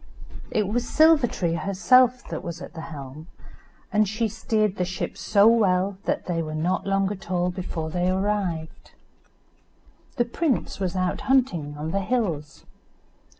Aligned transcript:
It 0.49 0.67
was 0.67 0.89
Silver 0.89 1.27
tree 1.27 1.53
herself 1.53 2.27
that 2.29 2.43
was 2.43 2.59
at 2.59 2.73
the 2.73 2.81
helm, 2.81 3.27
and 3.93 4.09
she 4.09 4.27
steered 4.27 4.77
the 4.77 4.83
ship 4.83 5.15
so 5.15 5.45
well 5.45 5.99
that 6.05 6.25
they 6.25 6.41
were 6.41 6.55
not 6.55 6.87
long 6.87 7.11
at 7.11 7.29
all 7.29 7.51
before 7.51 7.91
they 7.91 8.09
arrived. 8.09 8.93
The 10.15 10.25
prince 10.25 10.79
was 10.79 10.95
out 10.95 11.21
hunting 11.29 11.77
on 11.77 11.91
the 11.91 11.99
hills. 12.01 12.65